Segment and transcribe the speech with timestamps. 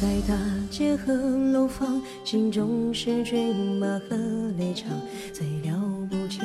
[0.00, 0.34] 在大
[0.70, 1.12] 街和
[1.52, 4.16] 楼房，心中是骏马和
[4.56, 4.88] 猎场。
[5.30, 6.40] 最了不起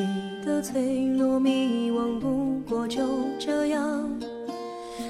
[0.46, 3.02] 的脆弱迷惘，不过就
[3.39, 4.10] 这样。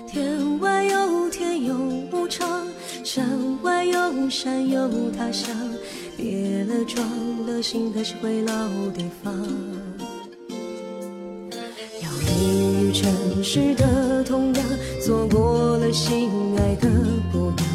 [0.08, 1.76] 天外有天有
[2.12, 2.68] 无常，
[3.04, 3.28] 山
[3.64, 5.56] 外有山有他乡。
[6.16, 7.04] 跌了撞
[7.48, 8.54] 了，心还是回老
[8.94, 9.34] 地方。
[12.00, 14.64] 要离于尘世的痛痒，
[15.02, 16.88] 错过了心爱的
[17.32, 17.75] 姑娘。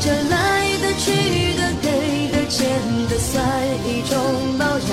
[0.00, 1.10] 这来的去
[1.54, 1.86] 的给
[2.30, 2.56] 的欠
[3.08, 3.34] 的算
[3.84, 4.14] 一种
[4.56, 4.90] 保障，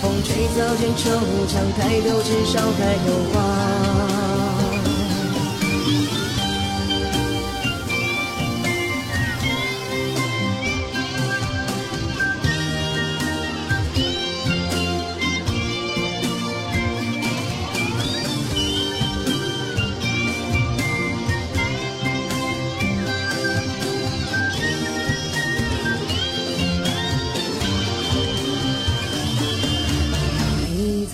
[0.00, 1.02] 风吹草间惆
[1.48, 3.36] 怅，抬头至少还有光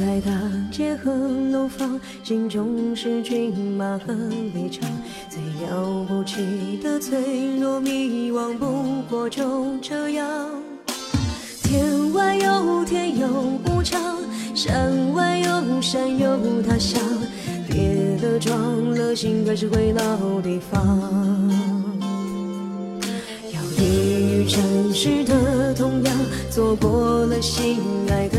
[0.06, 0.30] 在大
[0.70, 1.10] 街和
[1.50, 1.98] 楼房。
[2.22, 4.14] 心中是骏马和
[4.54, 4.88] 猎场，
[5.28, 10.48] 最了不起的脆弱迷惘，不过就这样。
[11.64, 13.26] 天外有天有
[13.64, 14.16] 无常，
[14.54, 17.02] 山外有山有他乡，
[17.68, 18.54] 跌了撞
[18.94, 20.86] 了，心还是回老地方。
[23.52, 26.16] 要离于尘世的痛痒，
[26.48, 28.38] 错过了心爱的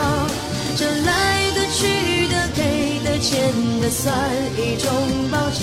[0.77, 2.59] 这来的去的给
[3.03, 3.29] 的欠
[3.81, 4.13] 的算
[4.57, 4.89] 一种
[5.29, 5.61] 保障，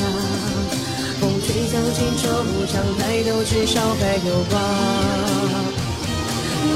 [1.20, 2.22] 风吹草间惆
[2.68, 4.54] 怅，抬头至少还有光。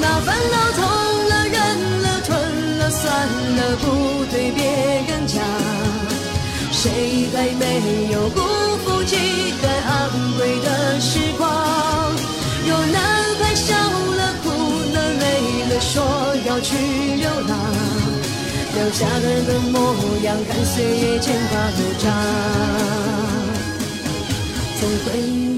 [0.00, 0.80] 把烦恼痛
[1.28, 1.58] 了忍
[2.02, 3.04] 了吞了算
[3.56, 3.84] 了，不
[4.30, 4.60] 对别
[5.08, 5.36] 人讲。
[6.72, 8.40] 谁还没有辜
[8.84, 9.14] 负期
[9.62, 11.42] 待昂贵的时光？
[12.66, 12.96] 有男
[13.40, 14.48] 孩笑了哭
[14.92, 15.24] 了累
[15.68, 16.02] 了，说
[16.46, 16.74] 要去
[17.20, 18.01] 流浪。
[18.74, 19.94] 留下人的模
[20.24, 22.04] 样，看岁月渐花如渣，
[24.80, 25.06] 总会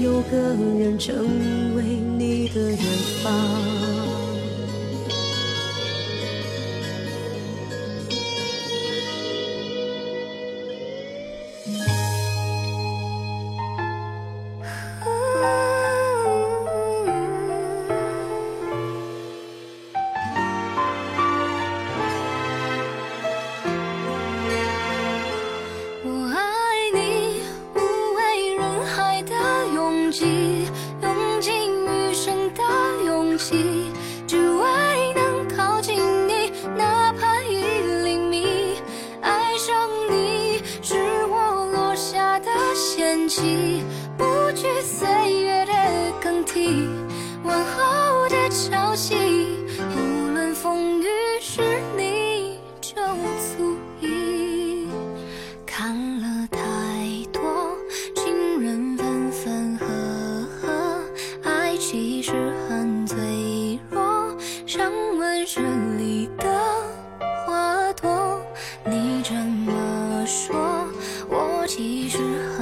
[0.01, 0.37] 有个
[0.79, 1.15] 人成
[1.75, 1.83] 为
[2.17, 2.77] 你的远
[3.23, 3.74] 方。
[72.15, 72.54] 之后。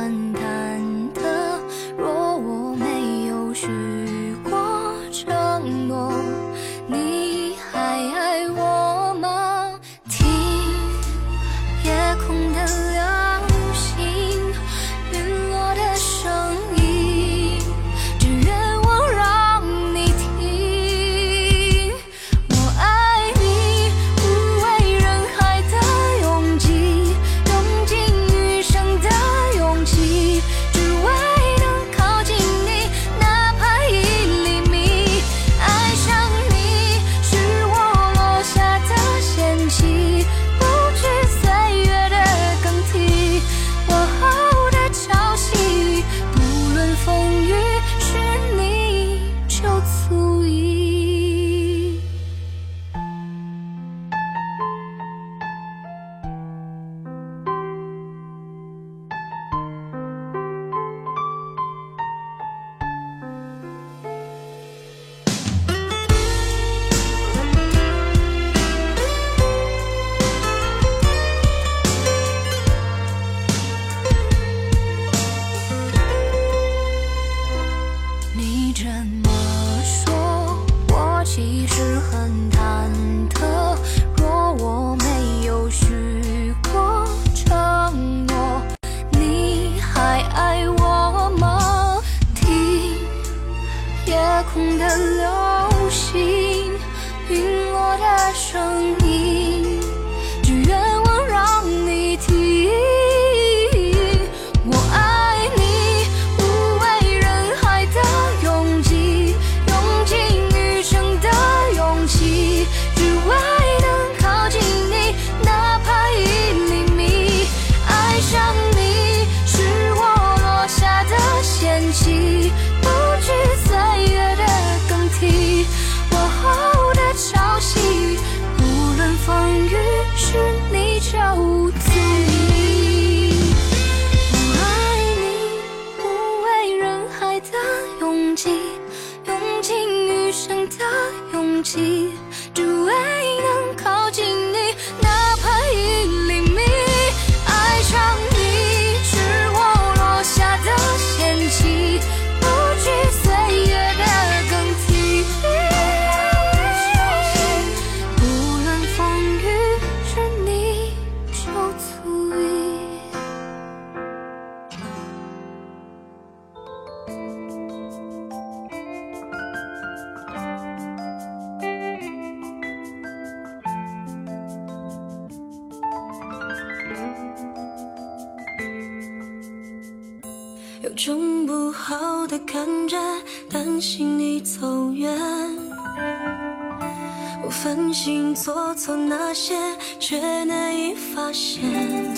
[190.05, 192.12] 却难以发现。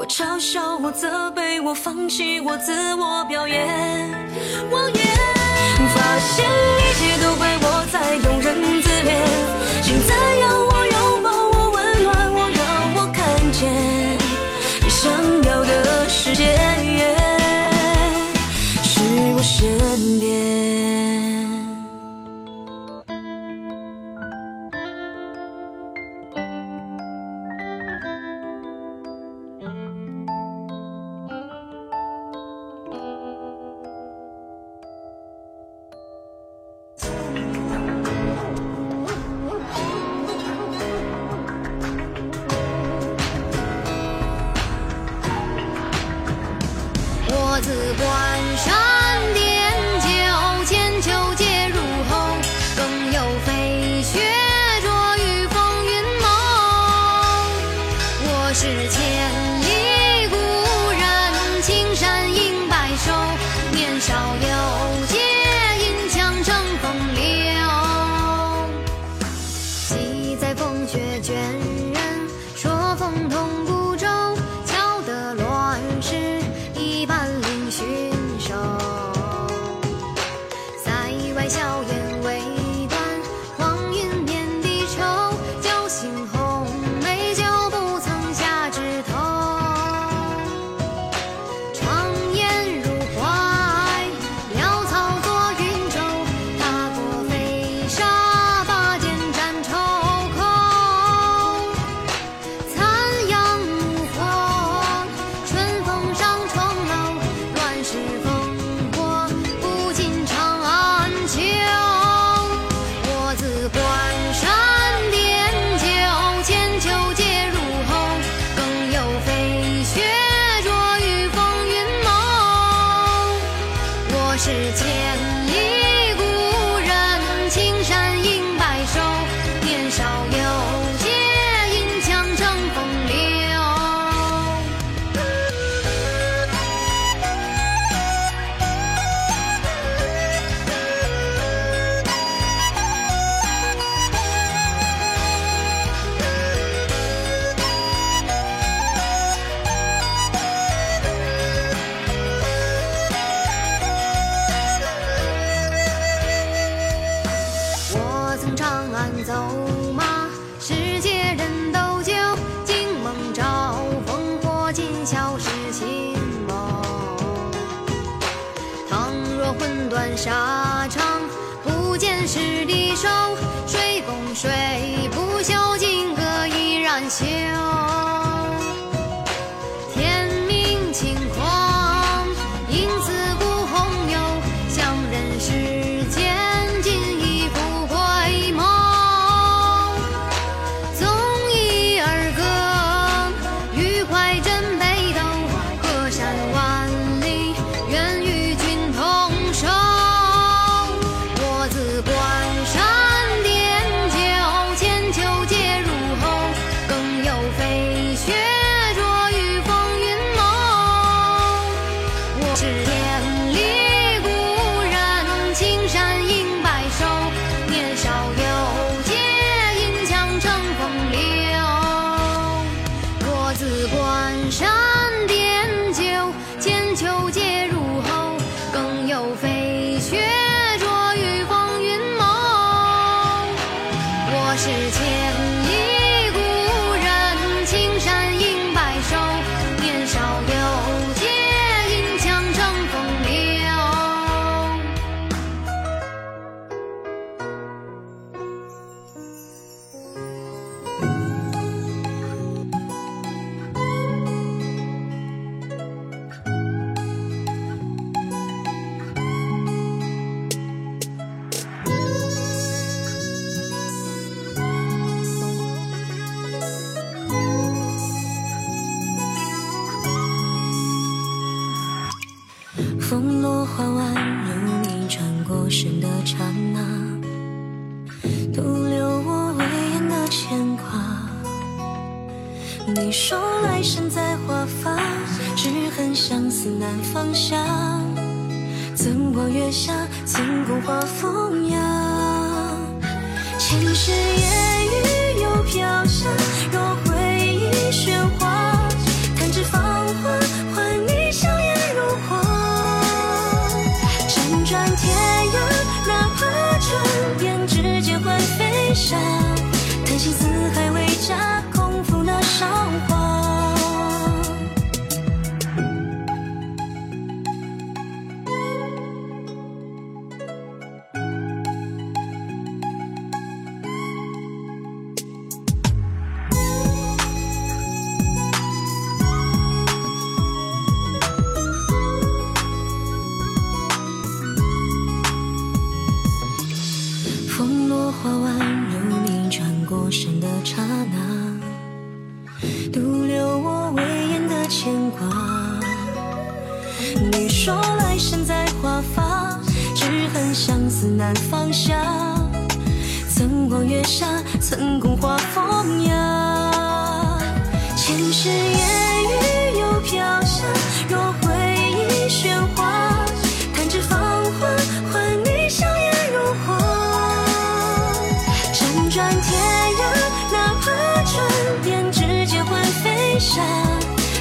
[0.00, 3.68] 我嘲笑我，责备我，放弃我，自我表演，
[4.70, 5.04] 我言。
[5.94, 9.12] 发现一切都怪我在庸人自怜。
[9.82, 12.60] 现在要我拥抱我，温暖我，让
[12.96, 13.60] 我看见
[14.80, 15.12] 你想
[15.44, 16.79] 要的世界。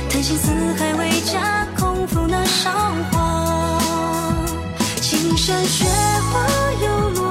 [0.10, 2.72] 叹心四海为家空负那韶
[3.12, 3.80] 华
[5.02, 5.86] 青山雪
[6.32, 6.48] 花
[6.84, 7.29] 又落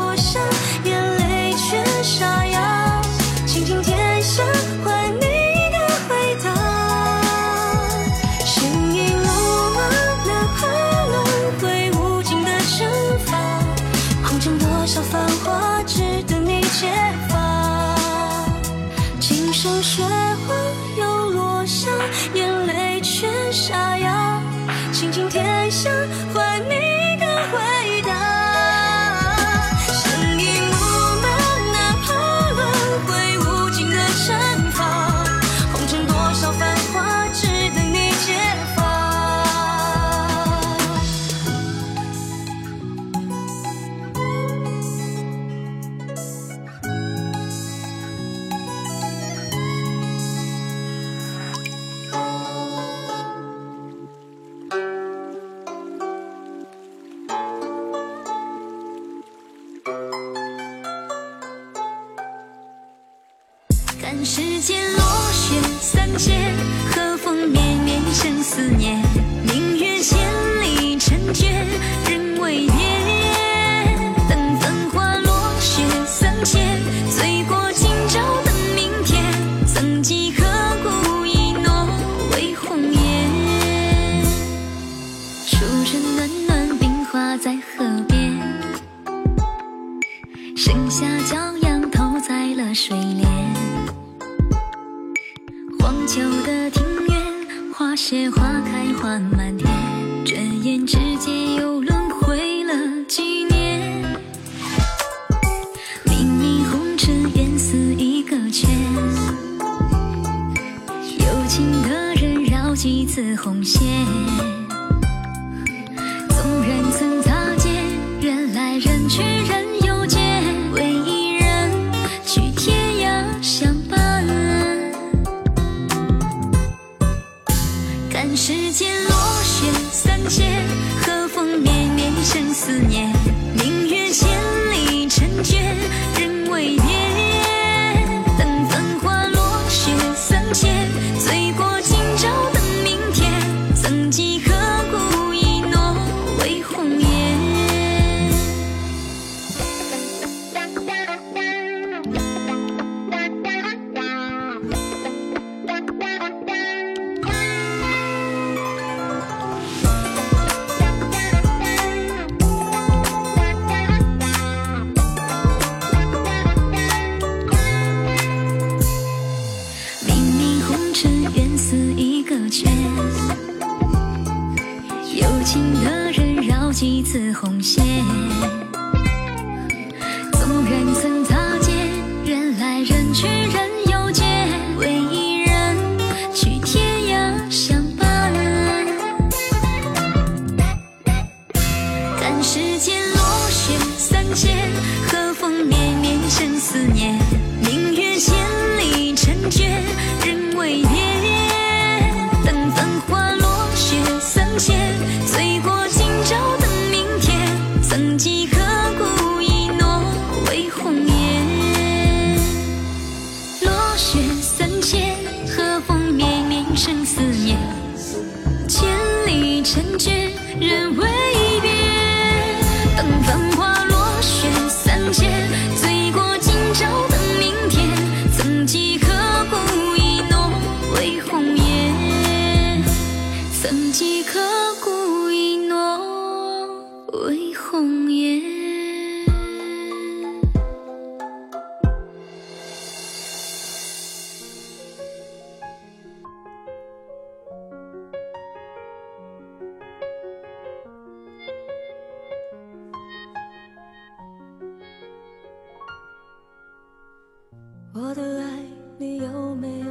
[258.01, 258.63] 我的爱
[258.97, 259.87] 你有没有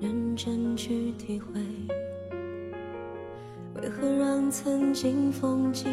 [0.00, 1.60] 认真去体会
[3.80, 5.86] 为何让曾经风景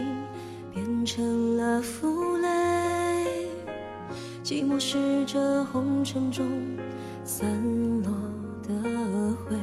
[0.74, 2.48] 变成了负累
[4.44, 6.44] 寂寞是这红尘中
[7.24, 7.48] 散
[8.02, 8.12] 落
[8.68, 8.74] 的
[9.46, 9.56] 灰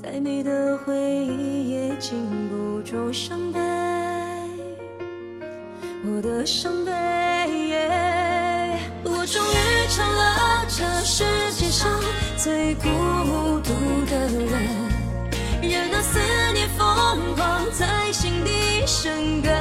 [0.00, 0.94] 再美的回
[1.26, 2.16] 忆也禁
[2.48, 3.58] 不住伤悲
[6.06, 6.92] 我的伤悲
[10.76, 11.88] 这世界上
[12.36, 12.88] 最孤
[13.60, 13.70] 独
[14.06, 14.50] 的人，
[15.62, 16.18] 任那思
[16.52, 19.52] 念疯狂在心底生根，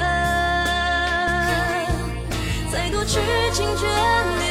[2.72, 3.20] 再多痴
[3.54, 4.43] 情绝。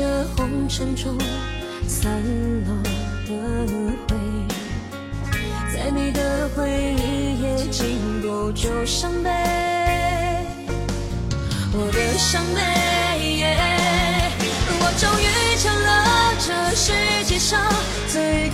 [0.00, 1.14] 这红尘中
[1.86, 2.10] 散
[2.64, 2.74] 落
[3.28, 3.32] 的
[4.08, 4.16] 灰
[5.74, 9.28] 再美的回忆也经不住伤悲
[11.74, 13.44] 我的伤悲
[14.80, 15.26] 我终于
[15.58, 16.92] 成了这世
[17.26, 17.60] 界上
[18.08, 18.48] 最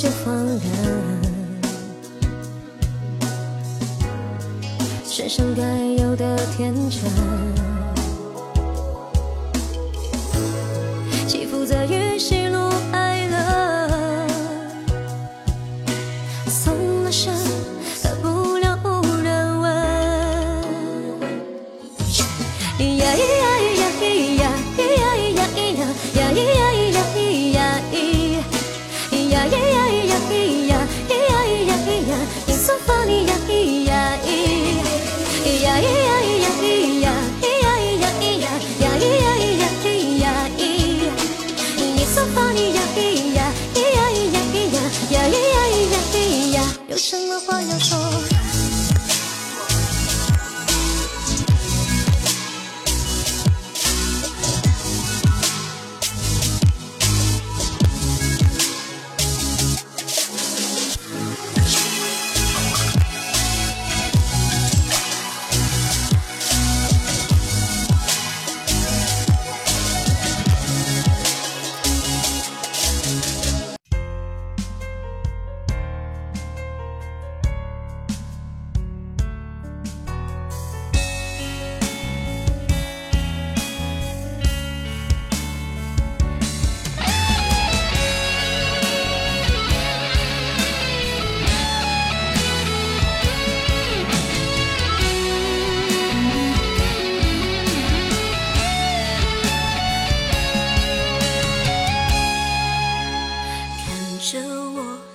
[0.00, 0.60] 就放任。
[5.04, 5.62] 身上该
[6.02, 7.19] 有的天真。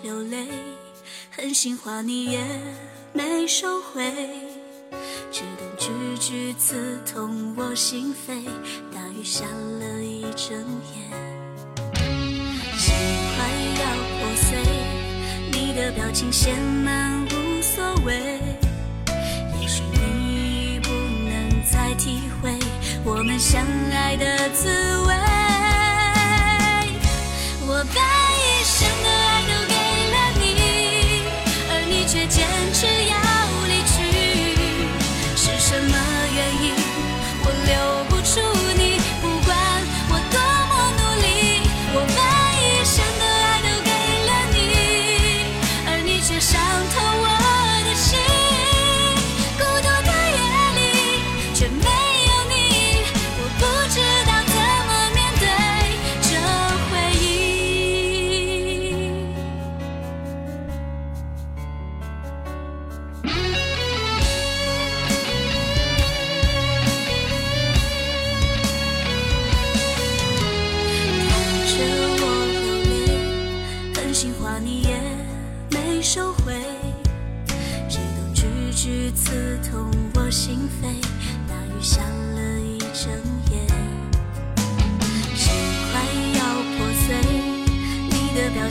[0.05, 0.45] 流泪
[1.31, 2.39] 狠心话你也
[3.11, 4.03] 没收回。
[5.31, 5.89] 只等句
[6.19, 8.45] 句刺痛我心扉
[8.93, 9.45] 大雨下
[9.79, 10.55] 了一整
[10.93, 11.01] 夜。
[12.77, 12.93] 心
[13.35, 13.49] 快
[13.81, 13.83] 要
[14.19, 14.59] 破碎
[15.51, 18.13] 你的表情写满无所谓。
[19.59, 20.89] 也许你不
[21.27, 22.51] 能再体会
[23.03, 24.69] 我们相爱的滋
[25.07, 25.15] 味。
[27.67, 27.99] 我把
[28.37, 29.34] 一生的爱
[32.07, 33.17] 却坚持要
[33.67, 34.55] 离去
[35.35, 35.97] 是什么
[36.35, 36.74] 原因？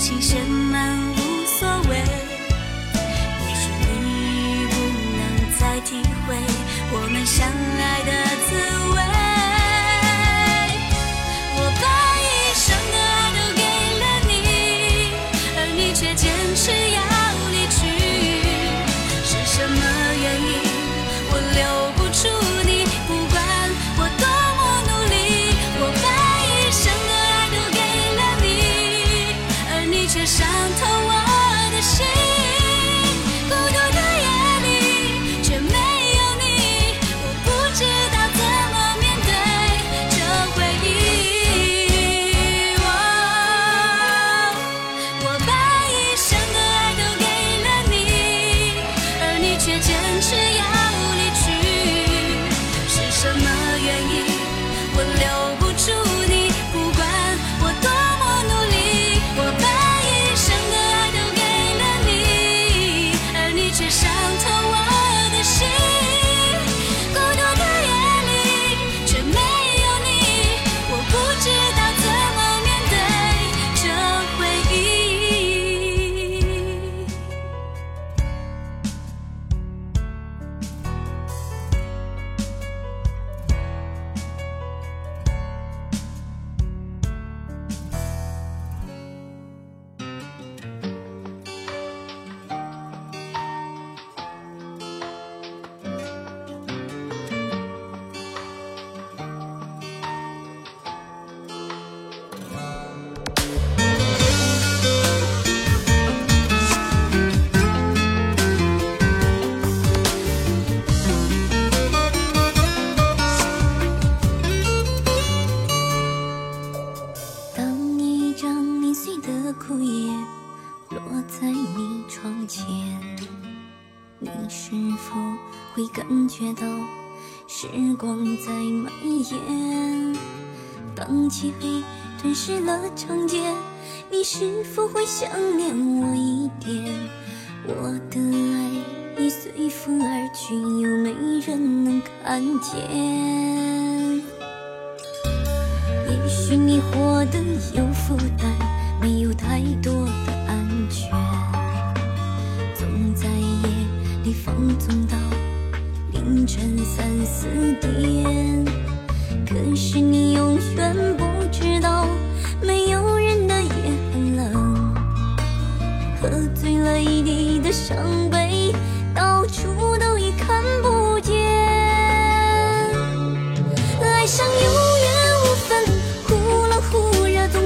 [0.04, 1.96] 情写满无所谓。
[1.96, 4.74] 也许你不
[5.16, 5.20] 能
[5.58, 6.36] 再体会
[6.92, 7.48] 我们相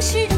[0.08, 0.37] シ。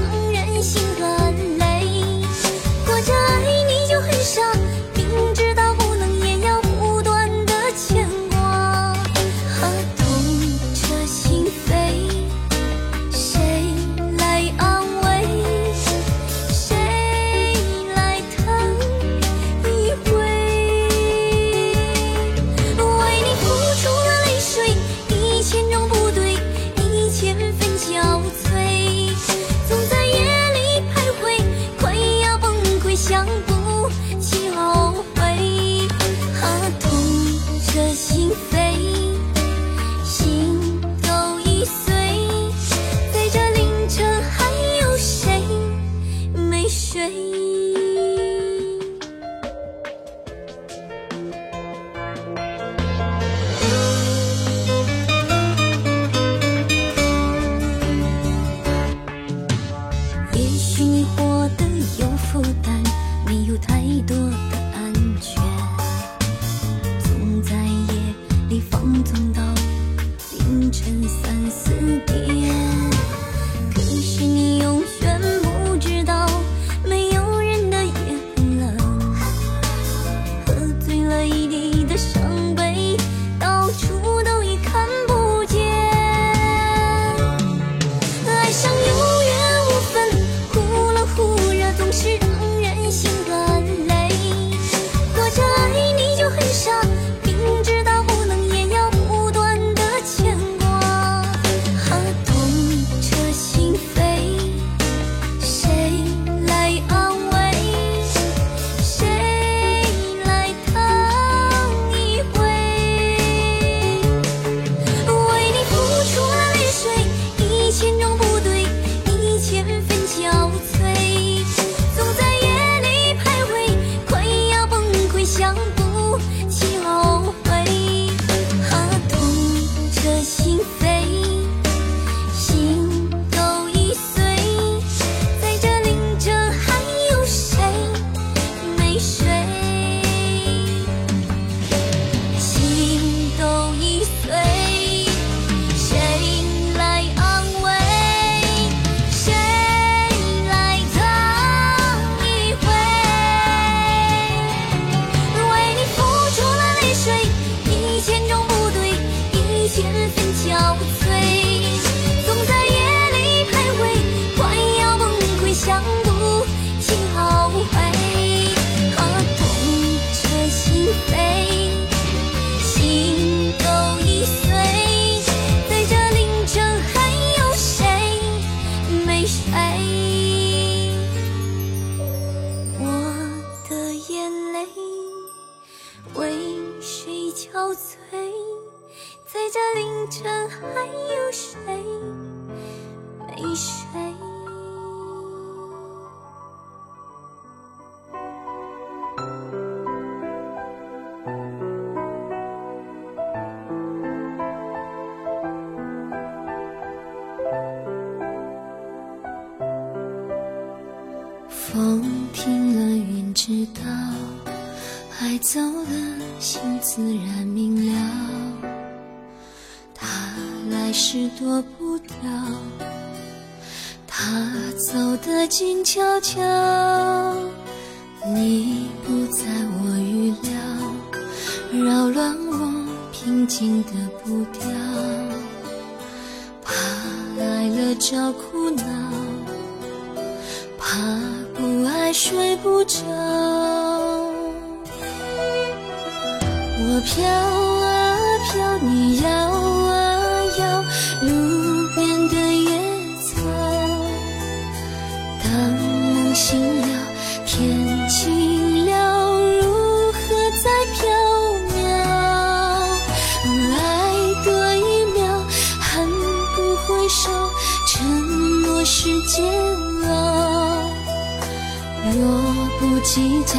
[273.02, 273.54] 计较，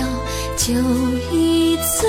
[0.58, 0.74] 就
[1.32, 2.08] 一次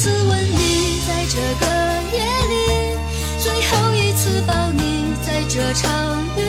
[0.00, 1.66] 次问你，在这个
[2.16, 2.96] 夜里，
[3.38, 6.39] 最后一次抱你，在这场雨。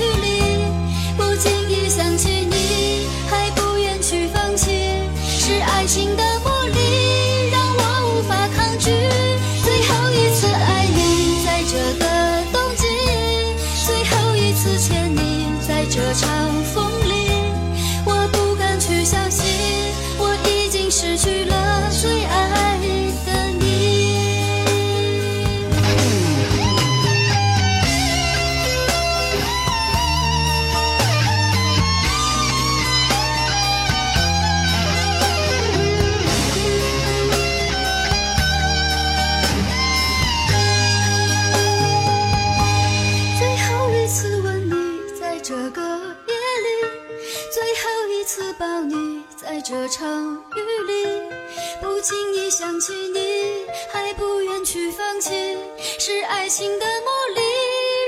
[56.11, 57.41] 是爱情的魔力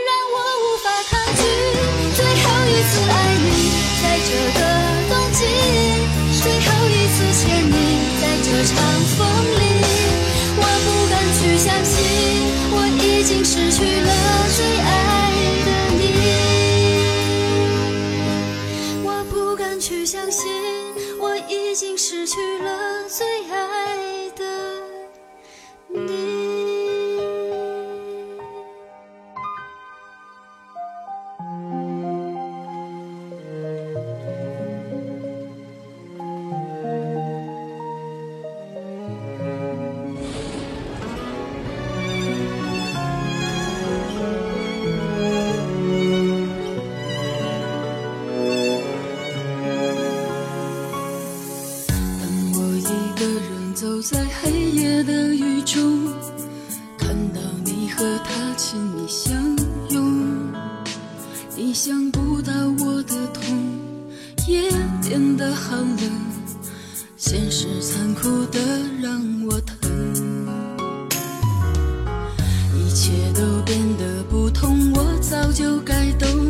[0.06, 1.42] 让我无法抗拒
[2.14, 3.48] 最后一次爱你
[4.04, 4.30] 在这
[4.60, 4.62] 个
[5.08, 5.40] 冬季
[6.42, 7.74] 最后一次见你
[8.20, 8.76] 在这场
[9.16, 9.20] 风
[9.56, 9.64] 里。
[10.58, 11.96] 我不敢去相信
[12.74, 12.76] 我
[13.06, 14.12] 已经失去了
[14.58, 14.92] 最爱
[15.64, 16.02] 的你。
[19.06, 20.44] 我不敢去相信
[21.22, 24.03] 我已经失去了最爱
[68.64, 69.76] 的让我疼。
[72.76, 76.43] 一切都变得不同我早就该懂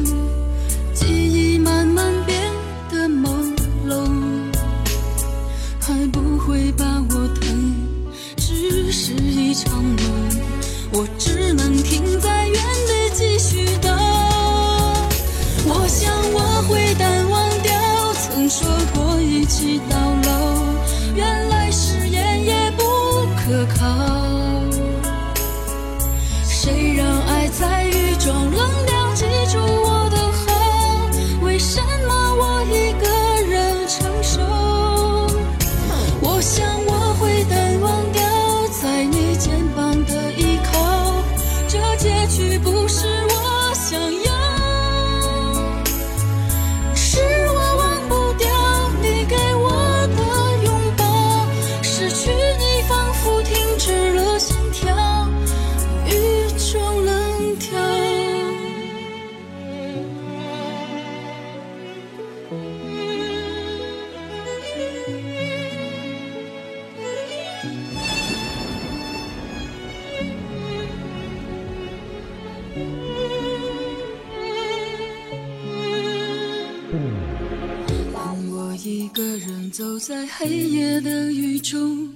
[80.13, 82.07] 在黑夜的雨中，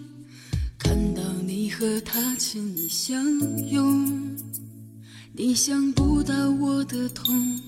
[0.78, 3.26] 看到你和他亲密相
[3.72, 4.38] 拥。
[5.34, 7.60] 你想不到我的痛，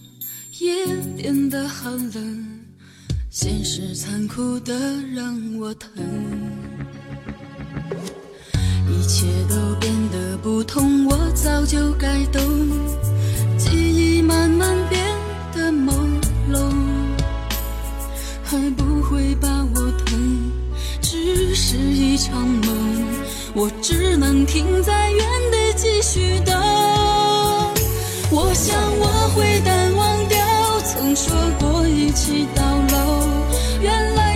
[0.60, 0.86] 也
[1.18, 2.60] 变得寒冷。
[3.32, 5.90] 现实残酷的让我疼，
[8.88, 11.08] 一切都变得不同。
[11.08, 12.40] 我早就该懂，
[13.58, 15.04] 记忆慢慢变
[15.56, 15.92] 得朦
[16.52, 16.72] 胧，
[18.44, 19.99] 还不会把我。
[21.72, 23.06] 是一场梦
[23.54, 25.20] 我只能停在原
[25.52, 26.60] 地继续等。
[28.32, 30.40] 我想我会淡忘掉
[30.80, 33.24] 曾说过一起到老
[33.84, 34.29] 原来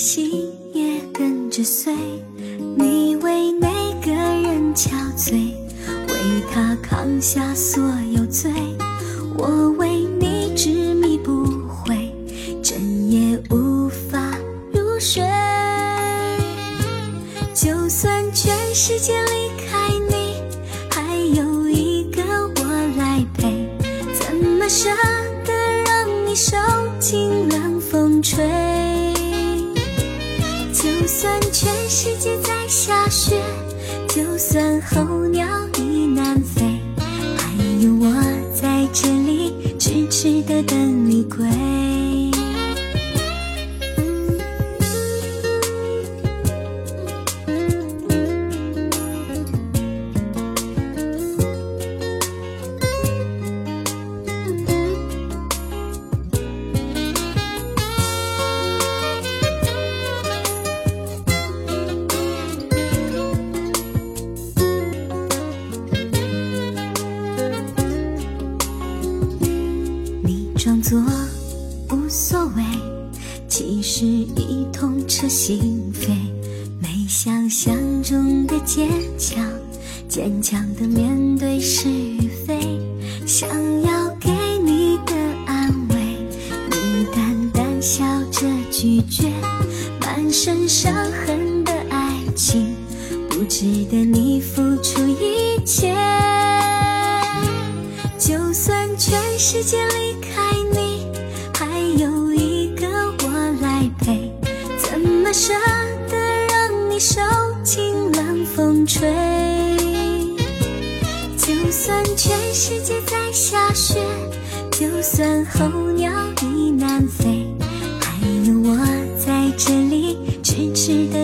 [0.00, 1.94] 心也跟着碎。
[2.78, 3.68] 你为那
[4.02, 5.52] 个人憔悴，
[6.08, 7.99] 为他扛下所有。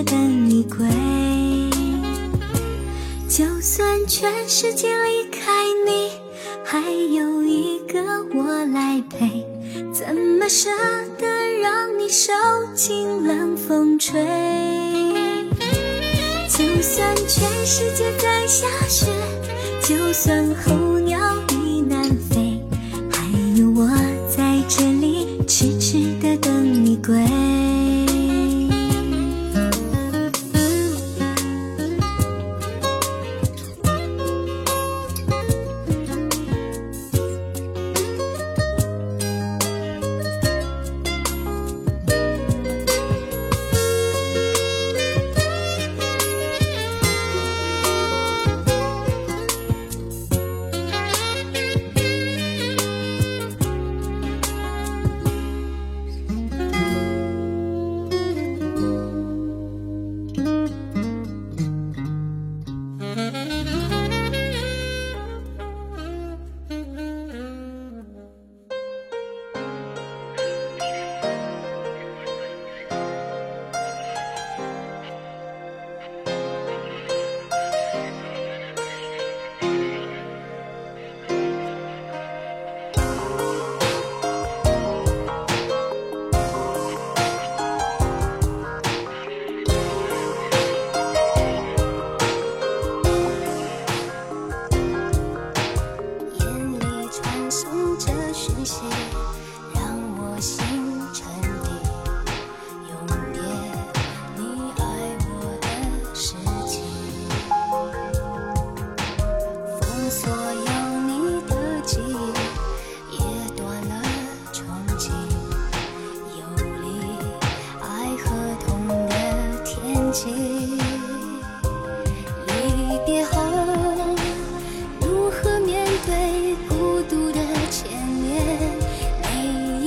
[0.04, 0.86] 等你归。
[3.28, 5.50] 就算全世界离开
[5.86, 6.10] 你，
[6.64, 8.00] 还有一个
[8.34, 9.44] 我来陪，
[9.92, 10.70] 怎么舍
[11.18, 11.26] 得
[11.60, 12.32] 让你受
[12.74, 14.22] 尽冷风吹？
[16.48, 19.06] 就算全世界在下雪，
[19.82, 20.95] 就算后。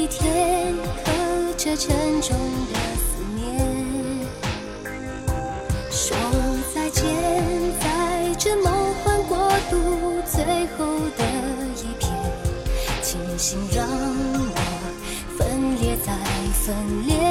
[0.10, 1.12] 天，刻
[1.58, 2.36] 着沉重
[2.72, 3.48] 的思念，
[5.92, 6.18] 说
[6.74, 7.06] 再见，
[7.80, 9.38] 在这梦幻国
[9.70, 10.44] 度最
[10.78, 10.86] 后
[11.18, 11.24] 的
[11.76, 12.10] 一片，
[13.02, 14.56] 清醒让我
[15.38, 16.12] 分裂，再
[16.54, 17.29] 分裂。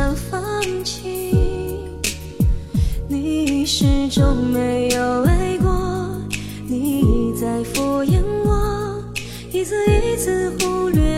[0.00, 0.40] 想放
[0.82, 1.36] 弃。
[3.06, 5.70] 你始终没有爱过
[6.66, 9.04] 你在敷衍我
[9.52, 11.09] 一次一次忽略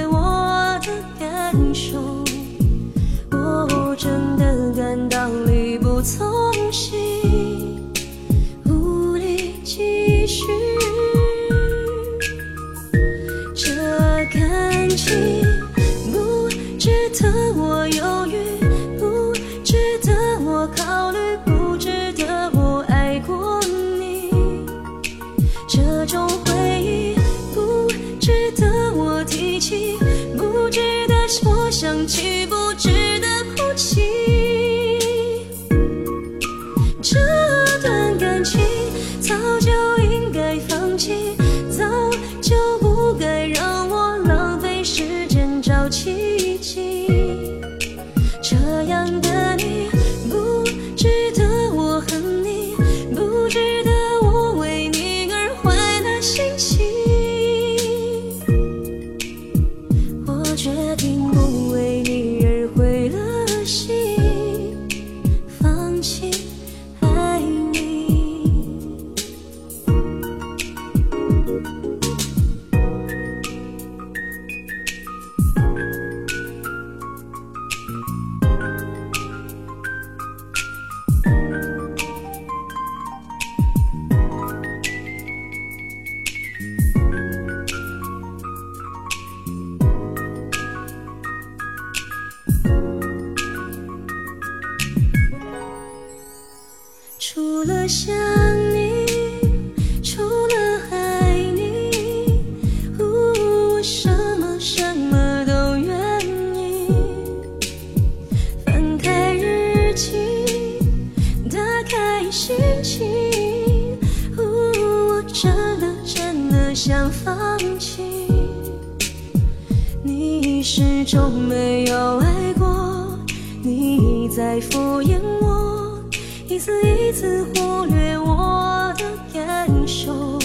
[121.93, 123.19] 都爱过
[123.63, 126.03] 你在敷衍我
[126.49, 130.39] 一次一次忽略我的感受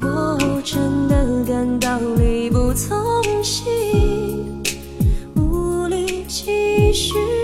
[0.00, 4.62] 我真的感到力不从心。
[5.36, 7.37] 无力继续。